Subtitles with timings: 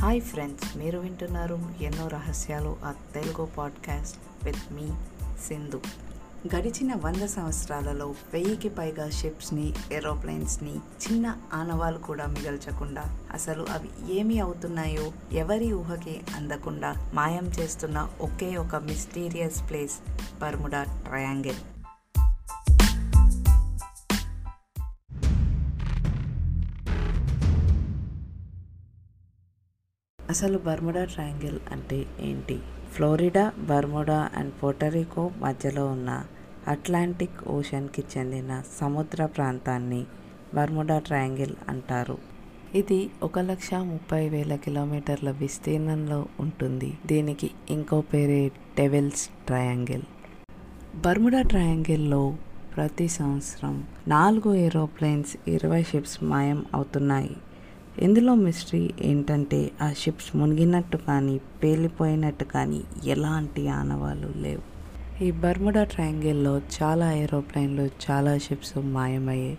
[0.00, 4.90] Hi friends మీరు వింటున్నారు ఎన్నో రహస్యాలు ఆ Telugu podcast with me
[5.48, 5.80] Sindhu.
[6.56, 15.12] గడిచిన వంద సంవత్సరాలలో వెయ్యికి పైగా షిప్స్ని ఏరోప్లేన్స్ని చిన్న ఆనవాలు కూడా మిగల్చకుండా అసలు అవి ఏమి అవుతున్నాయో
[15.32, 19.98] ఎవరి ఊహకి అందకుండా మాయం చేస్తున్న ఒకే ఒక మిస్టీరియస్ ప్లేస్
[20.40, 21.79] బర్ముడా ట్రయాంగిల్.
[30.30, 32.56] అసలు బర్ముడా ట్రయాంగిల్ అంటే ఏంటి?
[32.94, 36.10] ఫ్లోరిడా బర్ముడా అండ్ పోటరికో మధ్యలో ఉన్న
[36.68, 40.02] అట్లాంటిక్ ఓషన్కి చెందిన సముద్ర ప్రాంతాన్ని
[40.54, 42.18] బర్ముడా ట్రయాంగిల్ అంటారు.
[42.74, 46.98] ఇది ఒక లక్ష ముప్పై వేల కిలోమీటర్ల విస్తీర్ణంలో ఉంటుంది.
[47.06, 50.02] దీనికి ఇంకో పేరే డెవిల్స్ ట్రయాంగిల్.
[50.96, 52.22] బర్ముడా ట్రయాంగిల్లో
[52.76, 53.74] ప్రతి సంవత్సరం
[54.08, 57.36] నాలుగు ఏరోప్లేన్స్ ఇరవై షిప్స్ మాయం అవుతున్నాయి.
[57.98, 64.70] ఇందులో మిస్టరీ ఏంటంటే ఆ షిప్స్ మునిగినట్టు కానీ పేలిపోయినట్టు కానీ ఎలాంటి ఆనవాళ్ళు లేవు.
[65.22, 69.58] ఈ బర్ముడా ట్రయాంగిల్లో చాలా ఏరోప్లేన్లు చాలా షిప్స్ మాయమయ్యాయి.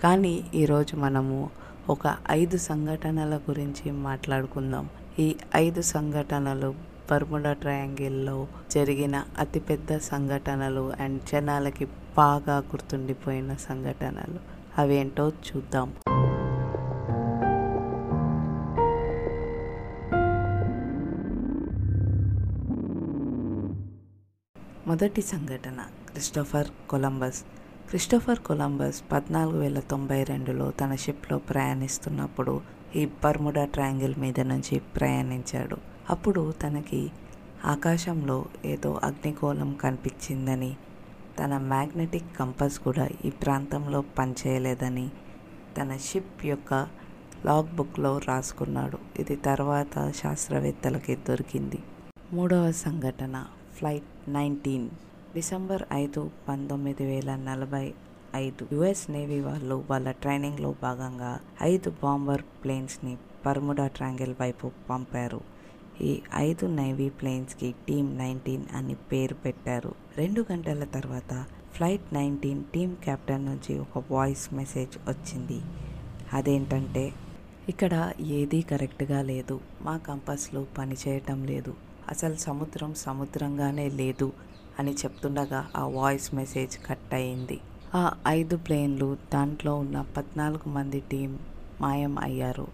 [0.00, 1.50] కానీ ఈరోజు మనము
[1.90, 4.88] ఒక ఐదు సంఘటనల గురించి మాట్లాడుకుందాం.
[5.18, 6.74] ఈ ఐదు సంఘటనలు
[7.10, 11.84] బర్ముడా ట్రయాంగిల్లో జరిగిన అతిపెద్ద సంఘటనలు అండ్ జనాలకి
[12.16, 14.38] బాగా గుర్తుండిపోయిన సంఘటనలు.
[14.78, 15.92] అవేంటో చూద్దాం.
[24.88, 27.42] మొదటి సంఘటన క్రిస్టోఫర్ కొలంబస్.
[27.88, 32.60] క్రిస్టోఫర్ కొలంబస్ పద్నాలుగు వేల తొంభై రెండులో తన షిప్లో ప్రయాణిస్తున్నప్పుడు
[32.96, 35.76] ఈ బర్ముడా ట్రయాంగిల్ మీద నుంచి ప్రయాణించాడు.
[36.10, 37.10] అప్పుడు తనకి
[37.64, 40.76] ఆకాశంలో ఏదో అగ్నిగోళం కనిపించిందని
[41.38, 45.08] తన మ్యాగ్నెటిక్ కంపస్ కూడా ఈ ప్రాంతంలో పనిచేయలేదని
[45.78, 46.74] తన షిప్ యొక్క
[47.44, 48.98] లాగ్ బుక్లో రాసుకున్నాడు.
[49.18, 51.78] ఇది తర్వాత శాస్త్రవేత్తలకి దొరికింది.
[52.32, 53.46] మూడవ సంఘటన
[53.78, 54.88] ఫ్లైట్ నైన్టీన్
[55.34, 57.94] డిసెంబర్ ఐదు పంతొమ్మిది వేల నలభై
[58.34, 58.66] ఐదు.
[58.72, 63.16] యుఎస్ నేవీ వాళ్ళు వాళ్ళ ట్రైనింగ్లో భాగంగా ఐదు బాంబర్ ప్లేన్స్ని
[63.46, 65.40] పర్ముడా ట్రాంగిల్ వైపు పంపారు.
[66.00, 69.94] ఈ ఐదు నేవీ ప్లేన్స్కి టీమ్ నైన్టీన్ అని పేరు పెట్టారు.
[70.16, 75.60] రెండు గంటల తర్వాత ఫ్లైట్ నైన్టీన్ టీమ్ కెప్టెన్ నుంచి ఒక వాయిస్ మెసేజ్ వచ్చింది.
[76.32, 77.12] అదేంటంటే
[77.68, 79.60] ఇక్కడ ఏదీ కరెక్ట్గా లేదు.
[79.82, 81.87] మా కంపస్లు పనిచేయటం లేదు.
[82.10, 84.32] అసలు సముద్రం సముద్రంగానే లేదు
[84.78, 87.58] అని చెప్తుండగా ఆ వాయిస్ మెసేజ్ కట్ అయింది.
[87.94, 91.38] ఆ ఐదు ప్లేన్లు దాంట్లో ఉన్న పద్నాలుగు మంది టీం
[91.80, 92.66] మాయం అయ్యారు.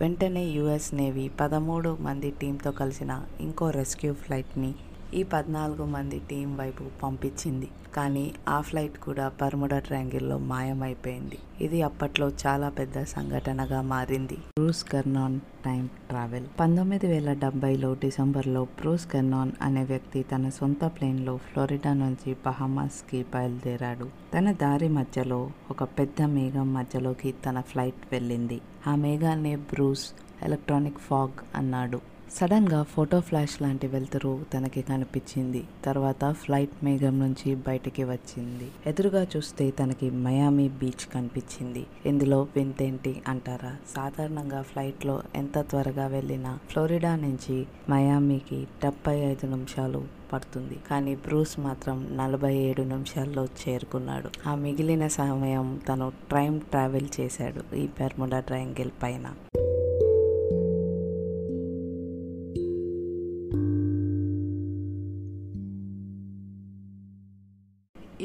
[0.00, 4.74] వెంటనే యుఎస్ నేవీ పదమూడు మంది టీంతో కలిసిన ఇంకో రెస్క్యూ ఫ్లైట్ని
[5.14, 7.68] ఈ పద్నాలుగు మంది టీం వైపు పంపించింది.
[7.96, 11.38] కానీ ఆ ఫ్లైట్ కూడా బర్ముడా ట్రయాంగిల్లో మాయమైపోయింది.
[11.60, 14.34] ఇది అప్పట్లో చాలా పెద్ద సంఘటనగా మారింది.
[14.34, 16.46] Bruce Gernon time travel.
[16.60, 24.08] పంతొమ్మిది వేల డెబ్బైలో డిసెంబర్లో బ్రూస్ కర్నాన్ అనే వ్యక్తి తన సొంత ప్లేన్లో ఫ్లోరిడా నుంచి బహమాస్కి బయలుదేరాడు.
[24.34, 28.60] తన దారి మధ్యలో ఒక పెద్ద మేఘం మధ్యలోకి తన ఫ్లైట్ వెళ్ళింది.
[28.86, 30.10] ఆ మేఘాన్ని బ్రూస్
[30.42, 32.11] ఎలక్ట్రానిక్ ఫాగ్ అన్నాడు.
[32.40, 35.64] సడన్గా ఫోటో ఫ్లాష్ లాంటి వెలుతురు తనకి కనిపించింది.
[35.84, 38.68] తర్వాత ఫ్లైట్ మేఘం నుంచి బయటికి వచ్చింది.
[38.86, 41.86] ఎదురుగా చూస్తే తనకి మయామి బీచ్ కనిపించింది.
[42.06, 43.76] ఇందులో వింతేంటి అంటారా?
[43.96, 50.78] సాధారణంగా ఫ్లైట్లో ఎంత త్వరగా వెళ్ళినా ఫ్లోరిడా నుంచి మయామికి డెబ్బై ఐదు నిమిషాలు పడుతుంది.
[50.90, 54.48] కానీ బ్రూస్ మాత్రం నలభై ఏడు నిమిషాల్లో చేరుకున్నాడు.
[54.48, 59.34] ఆ మిగిలిన సమయం తను ట్రైన్ ట్రావెల్ చేశాడు ఈ పెర్ముడా ట్రయాంగిల్ పైన.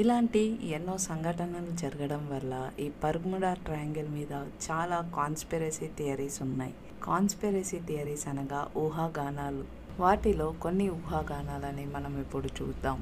[0.08, 4.32] ఇలాంటి ఎన్నో సంఘటనలు జరగడం వల్ల ఈ పర్ముడా ట్రయాంగిల్ మీద
[4.72, 6.74] చాలా కాన్స్పిరసీ థియరీస్ ఉన్నాయి.
[7.04, 9.66] కాన్స్పిరసీ థియరీస్ అనగా ఊహాగానాలు.
[10.00, 12.98] వాటిలో కొన్ని ఊహాగానాలని మనం ఇప్పుడు చూద్దాం.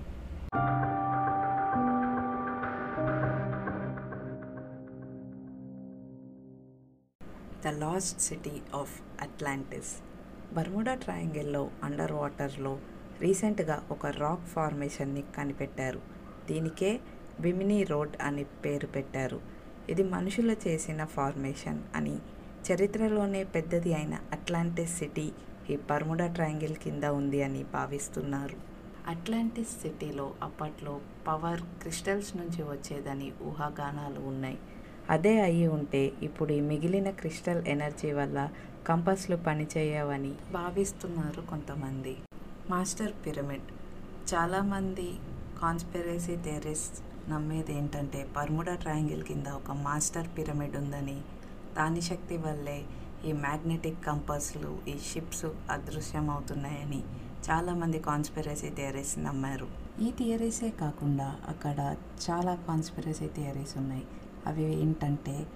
[7.63, 9.93] The lost city of Atlantis.
[10.55, 12.79] Bermuda ట్రయాంగిల్లో under వాటర్లో
[13.21, 16.15] రీసెంట్గా ఒక రాక్ ఫార్మేషన్ని కనిపెట్టారు.
[16.49, 16.99] దీనికే
[17.41, 19.41] బిమినీ రోడ్ అని పేరు పెట్టారు.
[19.89, 22.17] ఇది మనుషులు చేసిన ఫార్మేషన్ అని.
[22.71, 25.31] చరిత్రలోనే పెద్దది అయిన అట్లాంటిస్ సిటీ
[25.69, 28.57] ఈ పర్ముడా ట్రయాంగిల్ కింద ఉంది అని భావిస్తున్నారు.
[29.07, 34.57] అట్లాంటిస్ సిటీలో అప్పట్లో పవర్ క్రిస్టల్స్ నుంచి వచ్చేదని ఊహాగానాలు ఉన్నాయి.
[35.09, 38.49] అదే అయి ఉంటే ఇప్పుడు ఈ మిగిలిన క్రిస్టల్ ఎనర్జీ వల్ల
[38.87, 42.17] కంపస్లు పనిచేయవని భావిస్తున్నారు కొంతమంది.
[42.69, 43.69] Master pyramid.
[44.33, 45.13] చాలామంది
[45.61, 51.21] కాన్స్పిరసీ థియరిస్ట్ నమ్మేది ఏంటంటే పర్ముడా ట్రయాంగిల్ కింద ఒక మాస్టర్ పిరమిడ్ ఉందని
[51.77, 52.83] దాని శక్తి వల్లే
[53.25, 57.03] ఈ మ్యాగ్నెటిక్ కంపస్లు ఈ షిప్స్ అదృశ్యం అవుతున్నాయని
[57.49, 59.67] చాలామంది కాన్స్పిరసీ థియరీస్ నమ్మారు.
[60.01, 61.95] ఈ థియరీసే కాకుండా అక్కడ
[62.29, 64.05] చాలా కాన్స్పిరసీ థియరీస్ ఉన్నాయి.
[64.47, 65.47] అవి ఏంటంటే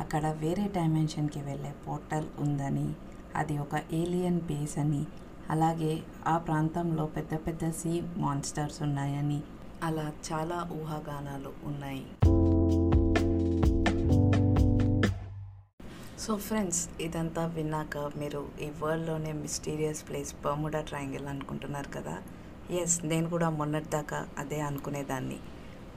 [0.00, 2.92] అక్కడ వేరే డైమెన్షన్కి వెళ్ళే పోర్టల్ ఉందని
[3.34, 5.06] అది ఒక ఏలియన్ బేస్ అని
[5.50, 9.40] అలాగే ఆ ప్రాంతంలో పెద్ద పెద్ద సీ మాన్స్టర్స్ ఉన్నాయని.
[9.82, 12.06] అలా చాలా ఊహాగానాలు ఉన్నాయి.
[16.20, 22.18] సో ఫ్రెండ్స్ ఇదంతా విన్నాక మీరు ఈ వరల్డ్లోనే మిస్టీరియస్ ప్లేస్ బర్ముడా ట్రయాంగిల్ అనుకుంటున్నారు కదా?
[22.70, 25.36] ఎస్ నేను కూడా మొన్నటిదాకా అదే అనుకునేదాన్ని.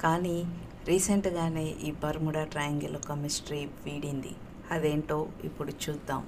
[0.01, 0.43] కానీ
[0.87, 4.31] రీసెంట్గానే ఈ బర్ముడా ట్రయాంగిల్ ఒక మిస్టరీ వీడింది.
[4.71, 6.25] అదేంటో ఇప్పుడు చూద్దాం.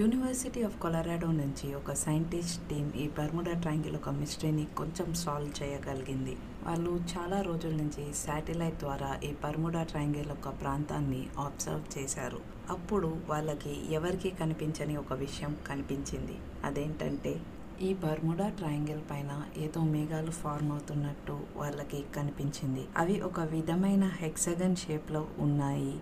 [0.00, 6.36] యూనివర్సిటీ ఆఫ్ కొలరాడో నుంచి ఒక సైంటిస్ట్ టీం ఈ బర్ముడా ట్రయాంగిల్ ఒక మిస్టరీని కొంచెం సాల్వ్ చేయగలిగింది.
[6.66, 12.38] వాళ్ళు చాలా రోజుల నుంచి శాటిలైట్ ద్వారా ఈ బర్ముడా ట్రయాంగిల్ ఒక ప్రాంతాన్ని అబ్జర్వ్ చేశారు.
[12.70, 16.36] అప్పుడు వాళ్ళకి ఎవరికి కనిపించని ఒక విషయం కనిపించింది.
[16.64, 17.40] అదేంటంటే
[17.82, 22.86] ఈ బర్ముడా ట్రయాంగిల్ పైన ఏదో మేఘాలు ఫార్మ్ అవుతున్నట్టు వాళ్ళకి కనిపించింది.
[22.96, 25.94] అవి ఒక విధమైన హెక్సగన్ షేప్లో ఉన్నాయి.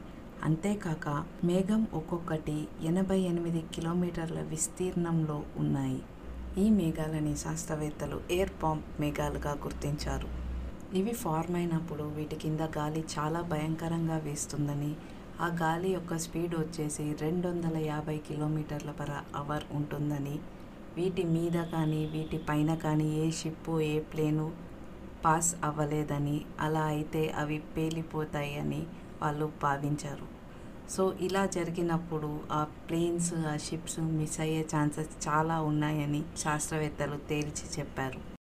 [0.44, 1.08] అంతేకాక
[1.44, 6.00] మేఘం ఒక్కొక్కటి ఎనభై ఎనిమిది కిలోమీటర్ల విస్తీర్ణంలో ఉన్నాయి.
[6.58, 10.28] ఈ మేఘాలని శాస్త్రవేత్తలు ఎయిర్ పాంప్ మేఘాలుగా గుర్తించారు.
[10.94, 14.92] ఇవి ఫార్మ్ అయినప్పుడు వీటి కింద గాలి చాలా భయంకరంగా వీస్తుందని
[15.40, 20.36] ఆ గాలి యొక్క స్పీడ్ వచ్చేసి రెండు వందల యాభై కిలోమీటర్ల పర్ అవర్ ఉంటుందని
[20.96, 24.46] వీటి మీద కానీ వీటి పైన కానీ ఏ షిప్పు ఏ ప్లేను
[25.24, 28.82] పాస్ అవ్వలేదని అలా అయితే అవి పేలిపోతాయని
[29.22, 30.26] వాళ్ళు భావించారు.
[30.90, 38.37] సో ఇలా జరిగినప్పుడు ఆ ప్లేన్స్ ఆ షిప్స్ మిస్ అయ్యే ఛాన్సెస్ చాలా ఉన్నాయని శాస్త్రవేత్తలు తేల్చి చెప్పారు.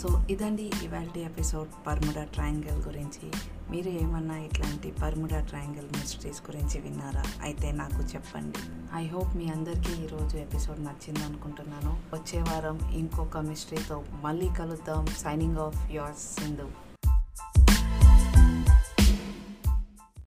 [0.00, 3.32] సో ఇదండి ఇవాళ ఎపిసోడ్ పర్ముడా ట్రయాంగిల్ గురించి.
[3.70, 7.24] మీరు ఏమన్నా ఇట్లాంటి పర్ముడా ట్రయాంగిల్ మిస్టరీస్ గురించి విన్నారా?
[7.42, 8.58] అయితే నాకు చెప్పండి.
[8.94, 15.06] ఐ హోప్ మీ అందరికీ ఈరోజు ఎపిసోడ్ నచ్చింది అనుకుంటున్నాను వచ్చే వారం ఇంకొక మిస్టరీతో మళ్ళీ కలుద్దాం.
[15.06, 16.89] Signing off your Sindhu.